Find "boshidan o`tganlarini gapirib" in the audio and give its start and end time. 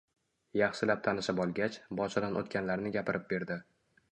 2.01-3.29